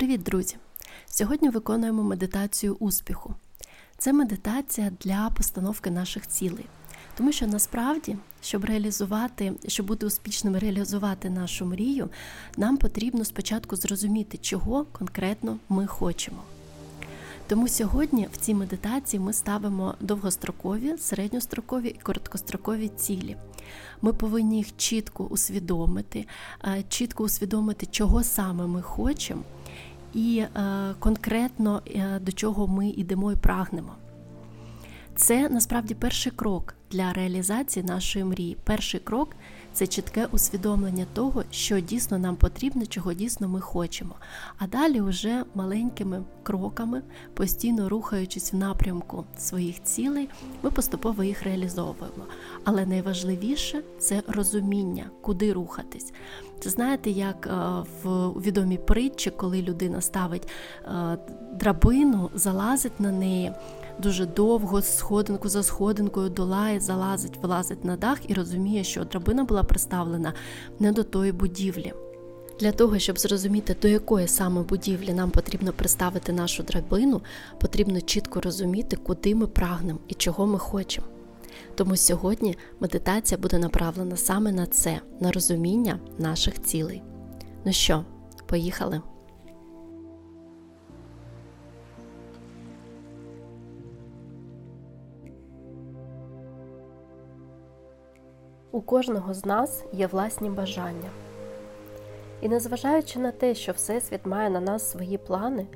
Привіт, 0.00 0.22
друзі! 0.22 0.56
Сьогодні 1.06 1.48
виконуємо 1.48 2.02
медитацію 2.02 2.76
успіху. 2.80 3.34
Це 3.98 4.12
медитація 4.12 4.92
для 5.00 5.30
постановки 5.36 5.90
наших 5.90 6.26
цілей. 6.26 6.64
Тому 7.16 7.32
що 7.32 7.46
насправді, 7.46 8.16
щоб 8.42 8.64
реалізувати, 8.64 9.52
щоб 9.68 9.86
бути 9.86 10.06
успішними 10.06 10.58
реалізувати 10.58 11.30
нашу 11.30 11.66
мрію, 11.66 12.08
нам 12.56 12.76
потрібно 12.76 13.24
спочатку 13.24 13.76
зрозуміти, 13.76 14.38
чого 14.38 14.86
конкретно 14.92 15.58
ми 15.68 15.86
хочемо. 15.86 16.42
Тому 17.46 17.68
сьогодні 17.68 18.28
в 18.32 18.36
цій 18.36 18.54
медитації 18.54 19.20
ми 19.20 19.32
ставимо 19.32 19.94
довгострокові, 20.00 20.98
середньострокові 20.98 21.88
і 21.88 21.98
короткострокові 22.02 22.88
цілі. 22.88 23.36
Ми 24.02 24.12
повинні 24.12 24.56
їх 24.56 24.76
чітко 24.76 25.24
усвідомити, 25.24 26.26
е, 26.64 26.84
чітко 26.88 27.24
усвідомити, 27.24 27.86
чого 27.86 28.24
саме 28.24 28.66
ми 28.66 28.82
хочемо, 28.82 29.42
і 30.12 30.38
е, 30.38 30.48
конкретно 30.98 31.82
е, 31.86 32.18
до 32.20 32.32
чого 32.32 32.66
ми 32.66 32.88
йдемо 32.88 33.32
і 33.32 33.36
прагнемо. 33.36 33.94
Це 35.14 35.48
насправді 35.48 35.94
перший 35.94 36.32
крок 36.32 36.74
для 36.90 37.12
реалізації 37.12 37.84
нашої 37.84 38.24
мрії. 38.24 38.56
Перший 38.64 39.00
крок 39.00 39.36
це 39.72 39.86
чітке 39.86 40.26
усвідомлення 40.26 41.06
того, 41.12 41.44
що 41.50 41.80
дійсно 41.80 42.18
нам 42.18 42.36
потрібно, 42.36 42.86
чого 42.86 43.12
дійсно 43.12 43.48
ми 43.48 43.60
хочемо. 43.60 44.14
А 44.58 44.66
далі 44.66 45.00
вже 45.00 45.44
маленькими 45.54 46.22
кроками, 46.42 47.02
постійно 47.34 47.88
рухаючись 47.88 48.52
в 48.52 48.56
напрямку 48.56 49.24
своїх 49.38 49.82
цілей, 49.82 50.28
ми 50.62 50.70
поступово 50.70 51.24
їх 51.24 51.42
реалізовуємо. 51.42 52.26
Але 52.64 52.86
найважливіше 52.86 53.82
це 53.98 54.22
розуміння, 54.26 55.10
куди 55.20 55.52
рухатись. 55.52 56.12
Це 56.60 56.70
знаєте, 56.70 57.10
як 57.10 57.46
е, 57.46 57.50
в 58.02 58.28
відомій 58.40 58.78
притчі, 58.78 59.30
коли 59.30 59.62
людина 59.62 60.00
ставить 60.00 60.48
е, 60.84 61.18
драбину, 61.52 62.30
залазить 62.34 63.00
на 63.00 63.12
неї 63.12 63.52
дуже 64.00 64.26
довго, 64.26 64.82
сходинку 64.82 65.48
за 65.48 65.62
сходинкою 65.62 66.28
долає, 66.30 66.80
залазить, 66.80 67.36
вилазить 67.42 67.84
на 67.84 67.96
дах 67.96 68.18
і 68.28 68.34
розуміє, 68.34 68.84
що 68.84 69.04
драбина 69.04 69.44
була 69.44 69.62
приставлена 69.62 70.32
не 70.78 70.92
до 70.92 71.04
тої 71.04 71.32
будівлі. 71.32 71.92
Для 72.60 72.72
того, 72.72 72.98
щоб 72.98 73.18
зрозуміти, 73.18 73.76
до 73.82 73.88
якої 73.88 74.28
саме 74.28 74.62
будівлі 74.62 75.12
нам 75.12 75.30
потрібно 75.30 75.72
приставити 75.72 76.32
нашу 76.32 76.62
драбину, 76.62 77.20
потрібно 77.60 78.00
чітко 78.00 78.40
розуміти, 78.40 78.96
куди 78.96 79.34
ми 79.34 79.46
прагнемо 79.46 79.98
і 80.08 80.14
чого 80.14 80.46
ми 80.46 80.58
хочемо. 80.58 81.06
Тому 81.74 81.96
сьогодні 81.96 82.56
медитація 82.80 83.38
буде 83.38 83.58
направлена 83.58 84.16
саме 84.16 84.52
на 84.52 84.66
це, 84.66 85.00
на 85.20 85.32
розуміння 85.32 85.98
наших 86.18 86.62
цілей. 86.62 87.02
Ну 87.64 87.72
що, 87.72 88.04
поїхали? 88.46 89.00
У 98.72 98.80
кожного 98.80 99.34
з 99.34 99.44
нас 99.44 99.84
є 99.92 100.06
власні 100.06 100.50
бажання. 100.50 101.10
І 102.40 102.48
незважаючи 102.48 103.18
на 103.18 103.32
те, 103.32 103.54
що 103.54 103.72
Всесвіт 103.72 104.26
має 104.26 104.50
на 104.50 104.60
нас 104.60 104.90
свої 104.90 105.18
плани, 105.18 105.66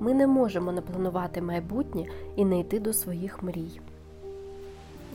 ми 0.00 0.14
не 0.14 0.26
можемо 0.26 0.72
не 0.72 0.80
планувати 0.80 1.42
майбутнє 1.42 2.06
і 2.36 2.44
не 2.44 2.60
йти 2.60 2.80
до 2.80 2.92
своїх 2.92 3.42
мрій. 3.42 3.80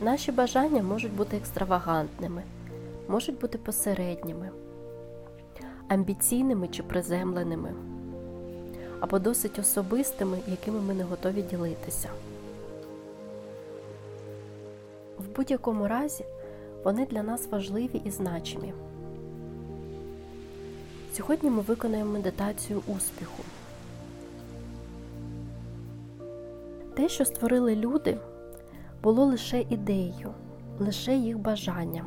Наші 0.02 0.32
бажання 0.32 0.82
можуть 0.82 1.16
бути 1.16 1.36
екстравагантними, 1.36 2.42
можуть 3.08 3.40
бути 3.40 3.58
посередніми, 3.58 4.50
амбіційними 5.88 6.68
чи 6.68 6.82
приземленими, 6.82 7.72
або 9.00 9.18
досить 9.18 9.58
особистими, 9.58 10.38
якими 10.46 10.80
ми 10.80 10.94
не 10.94 11.04
готові 11.04 11.42
ділитися. 11.42 12.08
В 15.18 15.36
будь-якому 15.36 15.88
разі 15.88 16.24
вони 16.84 17.06
для 17.06 17.22
нас 17.22 17.48
важливі 17.50 18.02
і 18.04 18.10
значимі. 18.10 18.72
Сьогодні 21.12 21.50
ми 21.50 21.60
виконаємо 21.60 22.12
медитацію 22.12 22.82
успіху. 22.96 23.42
Те, 26.94 27.08
що 27.08 27.24
створили 27.24 27.76
люди, 27.76 28.18
було 29.02 29.24
лише 29.24 29.60
ідеєю, 29.60 30.34
лише 30.78 31.14
їх 31.14 31.38
бажанням. 31.38 32.06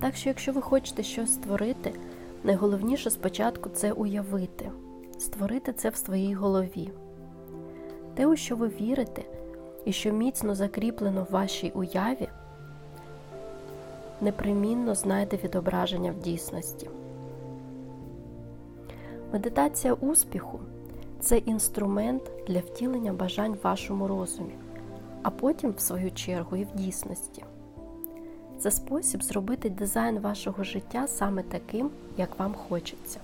Так 0.00 0.16
що, 0.16 0.28
якщо 0.28 0.52
ви 0.52 0.62
хочете 0.62 1.02
щось 1.02 1.34
створити, 1.34 1.94
найголовніше 2.44 3.10
спочатку 3.10 3.70
це 3.70 3.92
уявити, 3.92 4.70
створити 5.18 5.72
це 5.72 5.88
в 5.88 5.96
своїй 5.96 6.34
голові. 6.34 6.90
Те, 8.14 8.26
у 8.26 8.36
що 8.36 8.56
ви 8.56 8.68
вірите, 8.68 9.22
і 9.84 9.92
що 9.92 10.12
міцно 10.12 10.54
закріплено 10.54 11.26
в 11.30 11.32
вашій 11.32 11.70
уяві 11.74 12.28
непримінно 14.20 14.94
знайде 14.94 15.38
відображення 15.44 16.12
в 16.12 16.18
дійсності. 16.18 16.90
Медитація 19.32 19.94
успіху 19.94 20.60
це 21.20 21.38
інструмент 21.38 22.22
для 22.48 22.58
втілення 22.58 23.12
бажань 23.12 23.52
в 23.52 23.64
вашому 23.64 24.08
розумі, 24.08 24.54
а 25.22 25.30
потім, 25.30 25.70
в 25.70 25.80
свою 25.80 26.10
чергу, 26.10 26.56
і 26.56 26.64
в 26.64 26.72
дійсності. 26.74 27.44
Це 28.58 28.70
спосіб 28.70 29.22
зробити 29.22 29.70
дизайн 29.70 30.18
вашого 30.18 30.64
життя 30.64 31.06
саме 31.06 31.42
таким, 31.42 31.90
як 32.16 32.38
вам 32.38 32.54
хочеться. 32.68 33.20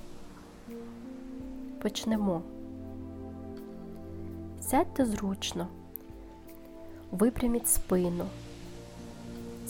Почнемо. 1.83 2.43
Сядьте 4.61 5.07
зручно, 5.07 5.67
випряміть 7.11 7.69
спину, 7.69 8.25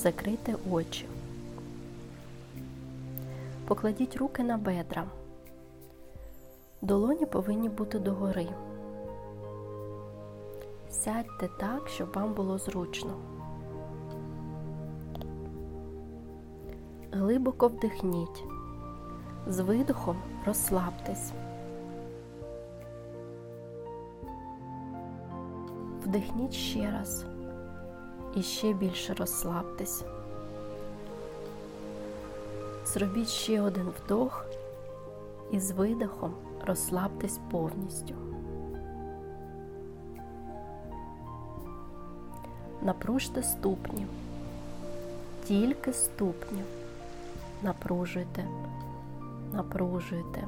закрийте 0.01 0.55
очі. 0.71 1.07
Покладіть 3.67 4.17
руки 4.17 4.43
на 4.43 4.57
бедра. 4.57 5.05
Долоні 6.83 7.27
повинні 7.27 7.69
бути 7.69 7.99
догори. 7.99 8.47
Сядьте 10.91 11.49
так, 11.61 11.89
щоб 11.89 12.13
вам 12.13 12.35
було 12.35 12.59
зручно. 12.59 13.13
Глибоко 17.13 17.69
вдихніть. 17.69 18.45
З 19.47 19.61
видихом 19.61 20.17
розслабтесь. 20.47 21.33
Вдихніть 26.05 26.53
ще 26.55 26.91
раз 26.91 27.30
і 28.35 28.43
ще 28.43 28.73
більше 28.73 29.15
розслабтесь. 29.15 30.05
Зробіть 32.87 33.29
ще 33.29 33.61
один 33.61 33.89
вдох 33.89 34.47
і 35.53 35.61
з 35.61 35.71
видихом 35.71 36.35
розслабтесь 36.67 37.39
повністю. 37.51 38.15
Напружте 42.83 43.43
ступні, 43.43 44.07
тільки 45.45 45.93
ступні. 45.93 46.63
Напружуйте, 47.63 48.45
напружуйте, 49.53 50.47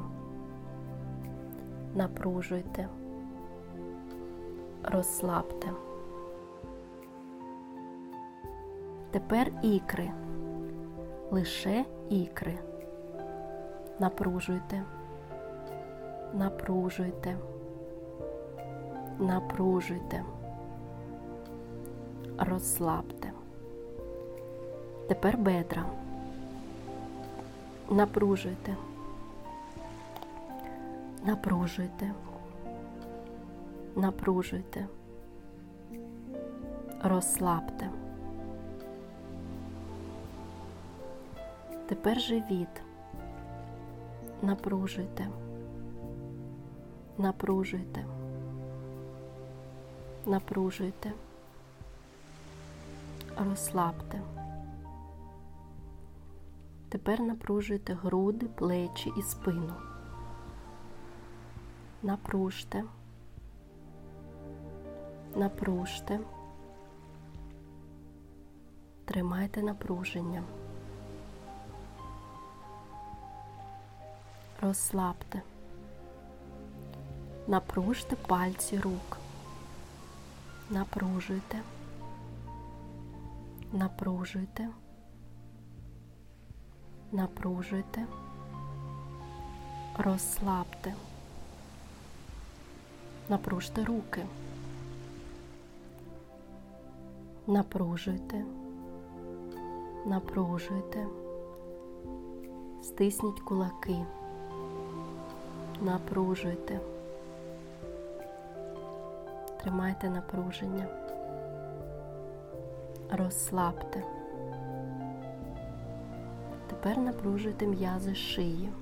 напружуйте, 1.94 2.88
розслабте. 4.82 5.69
Тепер 9.12 9.53
ікри 9.62 10.11
лише 11.31 11.84
ікри. 12.11 12.59
Напружуйте, 13.99 14.82
напружуйте, 16.35 17.37
напружуйте, 19.19 20.25
розслабте. 22.38 23.32
Тепер 25.09 25.37
бедра. 25.37 25.85
Напружуйте, 27.91 28.76
напружуйте, 31.25 32.12
напружуйте, 33.97 34.87
розслабте. 37.03 38.01
Тепер 41.93 42.21
живіт. 42.21 42.83
Напружуйте, 44.43 45.29
напружуйте, 47.19 48.05
напружуйте, 50.27 51.12
розслабте. 53.37 54.21
Тепер 56.89 57.21
напружуйте 57.21 57.95
груди, 57.95 58.47
плечі 58.47 59.12
і 59.19 59.23
спину. 59.23 59.75
Напружте. 62.03 62.85
Напружте. 65.37 66.21
Тримайте 69.05 69.62
напруження. 69.62 70.43
Розслабте. 74.62 75.43
Напружте 77.47 78.17
пальці 78.17 78.79
рук. 78.79 79.19
Напружуйте. 80.70 81.61
Напружуйте. 83.73 84.69
Напружуйте. 87.12 88.06
Розслабте. 89.99 90.94
Напружте 93.29 93.85
руки. 93.85 94.26
Напружуйте. 97.47 98.44
Напружуйте. 100.06 101.06
Стисніть 102.82 103.41
кулаки. 103.41 104.06
Напружуйте. 105.84 106.81
Тримайте 109.62 110.11
напруження. 110.11 110.87
Розслабте. 113.11 114.02
Тепер 116.67 116.99
напружуйте 116.99 117.67
м'язи 117.67 118.14
шиї. 118.14 118.73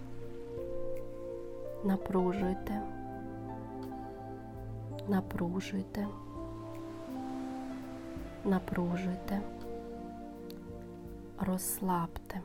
Напружуйте. 1.84 2.80
Напружуйте. 5.08 6.06
Напружуйте. 8.44 9.40
Розслабте. 11.38 12.40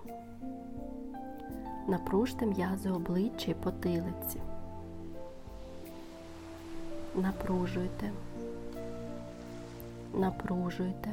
Напружте 1.87 2.45
м'язи 2.45 2.91
обличчя 2.91 3.51
і 3.51 3.53
потилиці. 3.53 4.41
Напружуйте. 7.15 8.11
Напружуйте. 10.13 11.09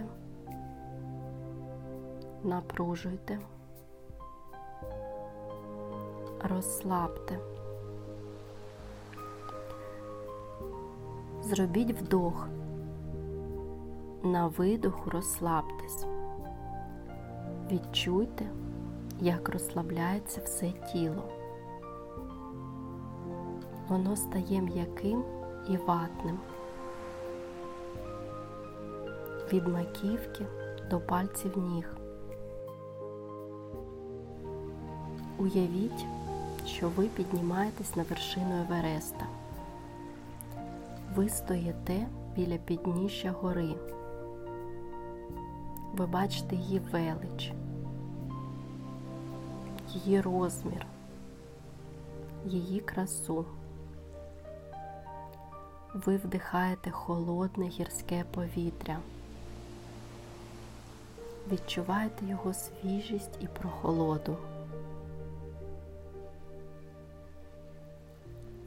Напружуйте. 2.45 3.39
Розслабте. 6.51 7.39
Зробіть 11.43 12.01
вдох. 12.01 12.49
На 14.23 14.47
видоху 14.47 15.11
розслабтесь. 15.11 16.07
Відчуйте, 17.71 18.45
як 19.23 19.49
розслабляється 19.49 20.41
все 20.41 20.73
тіло. 20.93 21.23
Воно 23.89 24.17
стає 24.17 24.63
м'яким 24.63 25.25
і 25.69 25.77
ватним. 25.77 26.39
Від 29.53 29.69
маківки 29.69 30.47
до 30.91 31.01
пальців 31.01 31.59
ніг. 31.59 31.97
Уявіть, 35.39 36.07
що 36.67 36.89
ви 36.89 37.07
піднімаєтесь 37.07 37.97
на 37.97 38.03
вершину 38.03 38.61
Евереста. 38.61 39.27
Ви 41.15 41.29
стоїте 41.29 42.07
біля 42.37 42.57
підніжжя 42.57 43.31
гори. 43.31 43.75
Ви 45.93 46.07
бачите 46.07 46.57
її 46.57 46.79
велич, 46.93 47.53
її 49.95 50.21
розмір, 50.21 50.87
її 52.47 52.81
красу. 52.81 53.45
Ви 55.95 56.17
вдихаєте 56.17 56.91
холодне 56.91 57.67
гірське 57.69 58.25
повітря. 58.35 58.99
Відчуваєте 61.53 62.27
його 62.27 62.55
свіжість 62.55 63.39
і 63.41 63.47
прохолоду. 63.47 64.37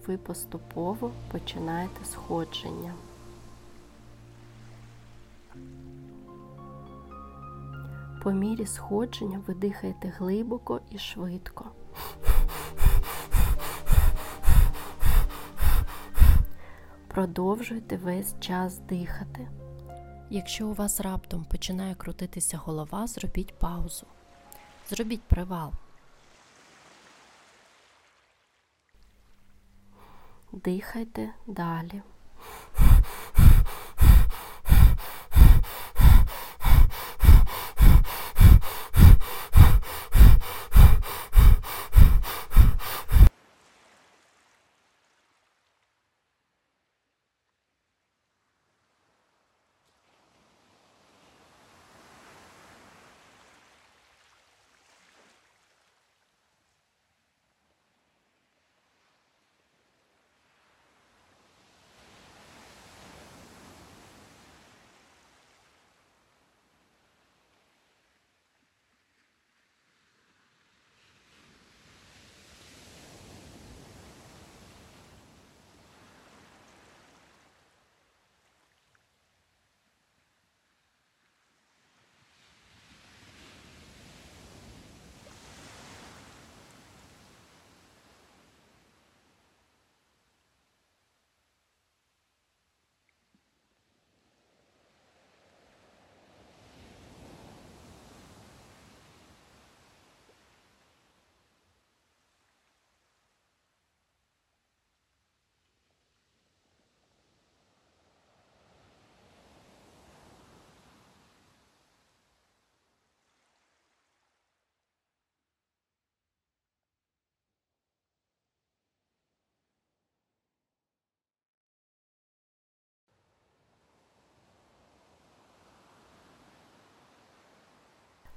Ви 0.07 0.17
поступово 0.17 1.11
починаєте 1.31 2.05
сходження. 2.05 2.93
По 8.25 8.31
мірі 8.31 8.65
сходження 8.65 9.43
ви 9.47 9.53
дихаєте 9.53 10.07
глибоко 10.07 10.81
і 10.91 10.99
швидко. 10.99 11.71
Продовжуйте 17.07 17.97
весь 17.97 18.35
час 18.39 18.77
дихати. 18.79 19.47
Якщо 20.29 20.67
у 20.67 20.73
вас 20.73 21.01
раптом 21.01 21.45
починає 21.45 21.95
крутитися 21.95 22.57
голова, 22.57 23.07
зробіть 23.07 23.59
паузу. 23.59 24.07
Зробіть 24.89 25.23
привал. 25.23 25.71
Дихайте 30.51 31.33
далі. 31.47 32.01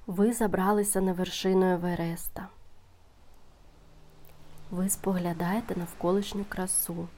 Ви 0.08 0.32
забралися 0.32 1.00
на 1.00 1.12
вершину 1.12 1.66
Евереста. 1.72 2.48
Ви 4.70 4.88
споглядаєте 4.88 5.76
навколишню 5.76 6.44
красу, 6.48 7.08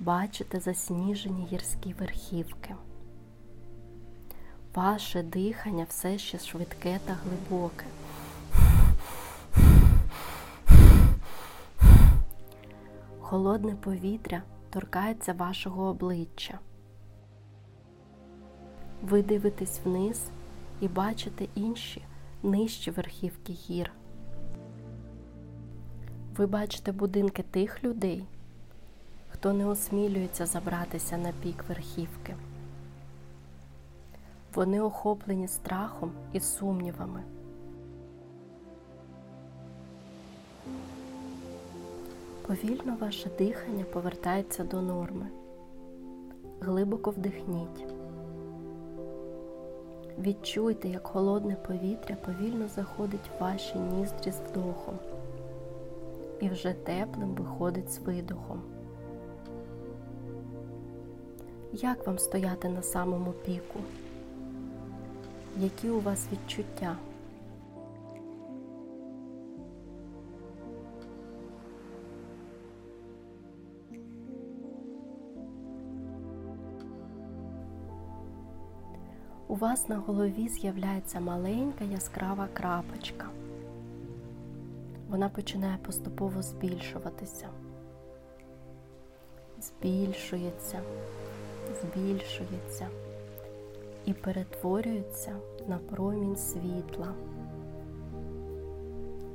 бачите 0.00 0.60
засніжені 0.60 1.46
гірські 1.46 1.92
верхівки. 1.92 2.74
Ваше 4.74 5.22
дихання 5.22 5.86
все 5.88 6.18
ще 6.18 6.38
швидке 6.38 7.00
та 7.06 7.16
глибоке. 7.24 7.84
Холодне 13.20 13.74
повітря 13.74 14.42
торкається 14.70 15.32
вашого 15.32 15.84
обличчя. 15.84 16.58
Ви 19.02 19.22
дивитесь 19.22 19.80
вниз 19.84 20.22
і 20.82 20.88
бачите 20.88 21.48
інші 21.54 22.02
нижчі 22.42 22.90
верхівки 22.90 23.52
гір. 23.52 23.90
Ви 26.36 26.46
бачите 26.46 26.92
будинки 26.92 27.42
тих 27.42 27.84
людей, 27.84 28.24
хто 29.28 29.52
не 29.52 29.66
осмілюється 29.66 30.46
забратися 30.46 31.18
на 31.18 31.32
пік 31.42 31.64
верхівки. 31.68 32.36
Вони 34.54 34.80
охоплені 34.80 35.48
страхом 35.48 36.12
і 36.32 36.40
сумнівами. 36.40 37.22
Повільно 42.46 42.96
ваше 43.00 43.30
дихання 43.38 43.84
повертається 43.84 44.64
до 44.64 44.82
норми. 44.82 45.26
Глибоко 46.60 47.10
вдихніть. 47.10 48.01
Відчуйте, 50.22 50.88
як 50.88 51.06
холодне 51.06 51.56
повітря 51.56 52.16
повільно 52.26 52.68
заходить 52.68 53.30
в 53.38 53.42
ваші 53.42 53.78
ніздрі 53.78 54.30
з 54.30 54.40
вдохом 54.50 54.94
і 56.40 56.48
вже 56.48 56.72
теплим 56.72 57.34
виходить 57.34 57.92
з 57.92 57.98
видохом. 57.98 58.62
Як 61.72 62.06
вам 62.06 62.18
стояти 62.18 62.68
на 62.68 62.82
самому 62.82 63.32
піку? 63.32 63.80
Які 65.58 65.90
у 65.90 66.00
вас 66.00 66.26
відчуття? 66.32 66.96
У 79.52 79.56
вас 79.56 79.88
на 79.88 79.96
голові 79.96 80.48
з'являється 80.48 81.20
маленька 81.20 81.84
яскрава 81.84 82.48
крапочка. 82.52 83.26
Вона 85.10 85.28
починає 85.28 85.78
поступово 85.86 86.42
збільшуватися. 86.42 87.48
Збільшується, 89.60 90.80
збільшується 91.80 92.88
і 94.04 94.12
перетворюється 94.12 95.36
на 95.68 95.78
промінь 95.78 96.36
світла. 96.36 97.14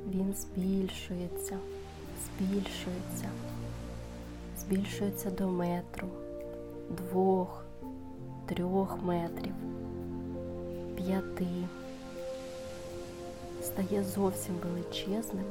Він 0.08 0.34
збільшується, 0.34 1.58
збільшується, 2.24 3.28
збільшується 4.58 5.30
до 5.30 5.48
метру, 5.48 6.08
двох, 6.90 7.64
трьох 8.46 9.02
метрів, 9.02 9.54
п'яти. 10.98 11.46
Стає 13.62 14.04
зовсім 14.04 14.54
величезним. 14.54 15.44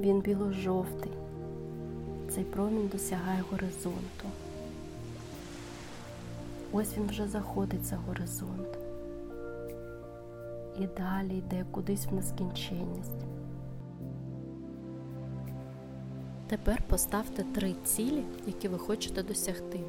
Він 0.00 0.20
біло-жовтий. 0.20 1.12
Цей 2.30 2.44
промінь 2.44 2.88
досягає 2.92 3.44
горизонту. 3.50 4.26
Ось 6.72 6.96
він 6.96 7.06
вже 7.06 7.28
заходить 7.28 7.84
за 7.84 7.96
горизонт. 7.96 8.78
І 10.80 10.86
далі 10.86 11.38
йде 11.38 11.64
кудись 11.70 12.06
в 12.06 12.14
нескінченність. 12.14 13.24
Тепер 16.46 16.82
поставте 16.88 17.42
три 17.42 17.74
цілі, 17.84 18.22
які 18.46 18.68
ви 18.68 18.78
хочете 18.78 19.22
досягти. 19.22 19.80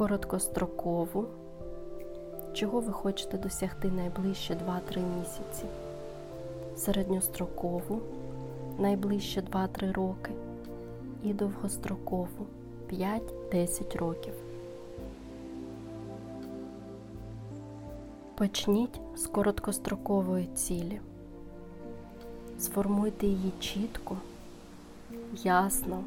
Короткострокову, 0.00 1.24
чого 2.52 2.80
ви 2.80 2.92
хочете 2.92 3.38
досягти 3.38 3.90
найближче 3.90 4.54
2-3 4.54 5.18
місяці, 5.18 5.64
середньострокову 6.76 8.00
найближче 8.78 9.40
2-3 9.40 9.92
роки 9.92 10.32
і 11.24 11.32
довгострокову 11.32 12.46
5-10 12.90 13.98
років. 13.98 14.34
Почніть 18.34 19.00
з 19.16 19.26
короткострокової 19.26 20.46
цілі. 20.46 21.00
Сформуйте 22.58 23.26
її 23.26 23.52
чітко, 23.60 24.16
ясно. 25.44 26.04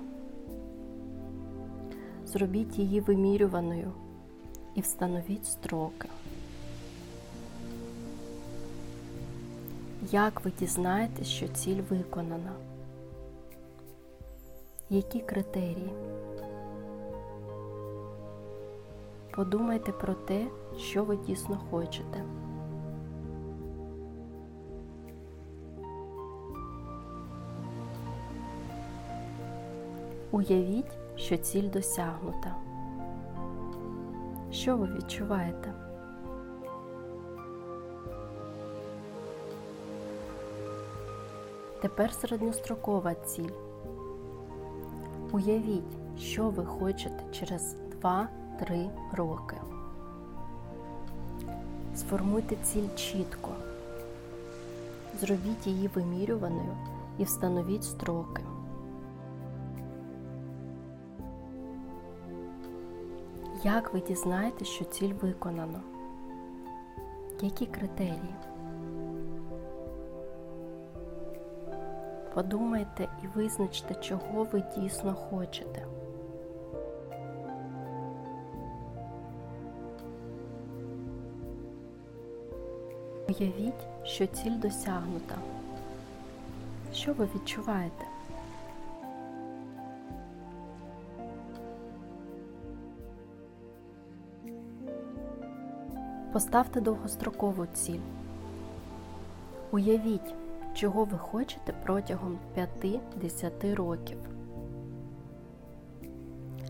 Зробіть 2.33 2.79
її 2.79 2.99
вимірюваною 2.99 3.91
і 4.75 4.81
встановіть 4.81 5.45
строки. 5.45 6.09
Як 10.11 10.45
ви 10.45 10.51
дізнаєтесь, 10.59 11.27
що 11.27 11.47
ціль 11.47 11.81
виконана? 11.89 12.51
Які 14.89 15.19
критерії? 15.19 15.91
Подумайте 19.35 19.91
про 19.91 20.13
те, 20.13 20.47
що 20.77 21.03
ви 21.03 21.17
дійсно 21.17 21.61
хочете. 21.71 22.23
Уявіть, 30.31 31.02
що 31.15 31.37
ціль 31.37 31.69
досягнута. 31.69 32.55
Що 34.51 34.77
ви 34.77 34.87
відчуваєте? 34.95 35.73
Тепер 41.81 42.13
середньострокова 42.13 43.13
ціль. 43.13 43.49
Уявіть, 45.31 46.19
що 46.19 46.49
ви 46.49 46.65
хочете 46.65 47.23
через 47.31 47.75
2-3 48.01 48.89
роки. 49.13 49.57
Сформуйте 51.95 52.55
ціль 52.63 52.95
чітко. 52.95 53.49
Зробіть 55.21 55.67
її 55.67 55.87
вимірюваною 55.87 56.77
і 57.17 57.23
встановіть 57.23 57.83
строки. 57.83 58.43
Як 63.63 63.93
ви 63.93 63.99
дізнаєте, 63.99 64.65
що 64.65 64.85
ціль 64.85 65.13
виконано? 65.13 65.81
Які 67.41 67.65
критерії? 67.65 68.35
Подумайте 72.33 73.07
і 73.23 73.27
визначте, 73.27 73.95
чого 73.95 74.43
ви 74.43 74.63
дійсно 74.77 75.13
хочете. 75.15 75.85
Уявіть, 83.29 83.87
що 84.03 84.27
ціль 84.27 84.59
досягнута. 84.59 85.35
Що 86.93 87.13
ви 87.13 87.27
відчуваєте? 87.35 88.12
Поставте 96.33 96.81
довгострокову 96.81 97.65
ціль. 97.65 97.99
Уявіть, 99.71 100.35
чого 100.73 101.03
ви 101.03 101.17
хочете 101.17 101.73
протягом 101.83 102.37
5-10 102.57 103.75
років. 103.75 104.17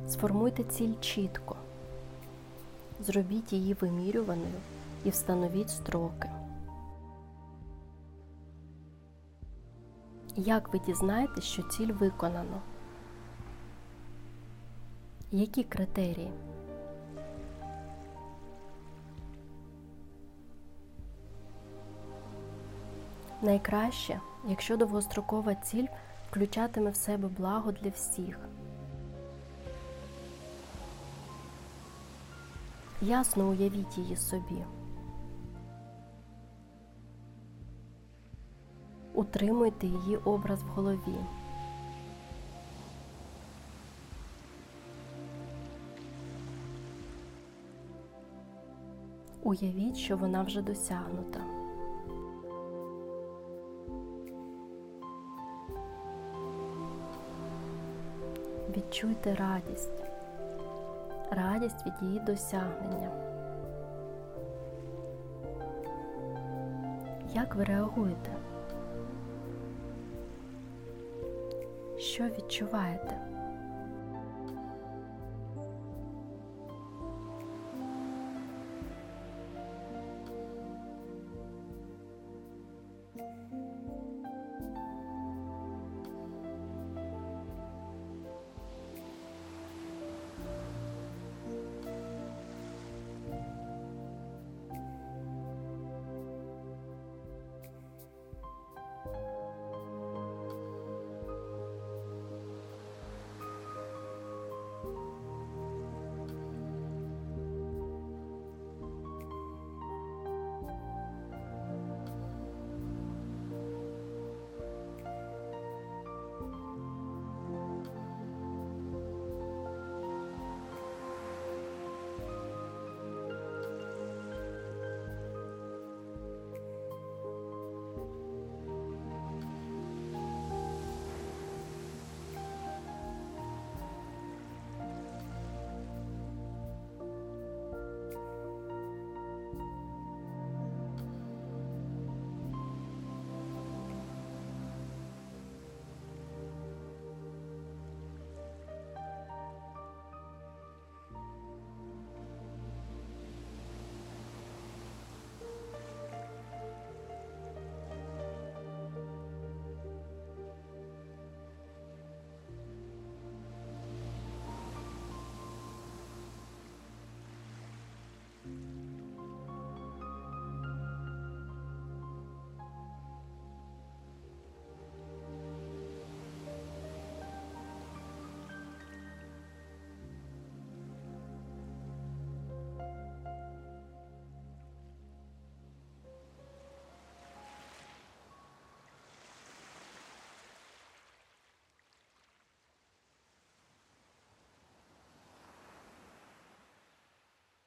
Сформуйте 0.08 0.63
ціль 0.63 0.93
чітко. 1.01 1.55
Зробіть 3.00 3.53
її 3.53 3.74
вимірюваною 3.74 4.60
і 5.03 5.10
встановіть 5.10 5.70
строки. 5.70 6.29
Як 10.36 10.74
ви 10.74 10.79
дізнаєтесь, 10.79 11.43
що 11.43 11.63
ціль 11.63 11.91
виконано? 11.91 12.62
Які 15.32 15.63
критерії? 15.63 16.32
Найкраще, 23.43 24.19
якщо 24.47 24.77
довгострокова 24.77 25.55
ціль 25.55 25.88
включатиме 26.29 26.89
в 26.89 26.95
себе 26.95 27.27
благо 27.27 27.71
для 27.71 27.89
всіх. 27.89 28.39
Ясно 33.01 33.50
уявіть 33.50 33.97
її 33.97 34.15
собі. 34.15 34.63
Утримуйте 39.13 39.88
її 39.88 40.17
образ 40.17 40.63
в 40.63 40.67
голові. 40.67 41.15
Уявіть, 49.43 49.97
що 49.97 50.17
вона 50.17 50.43
вже 50.43 50.62
досягнута. 50.62 51.62
Відчуйте 58.77 59.35
радість, 59.35 60.03
радість 61.31 61.85
від 61.85 61.93
її 62.01 62.19
досягнення. 62.19 63.11
Як 67.33 67.55
ви 67.55 67.63
реагуєте? 67.63 68.31
Що 71.97 72.23
відчуваєте? 72.23 73.32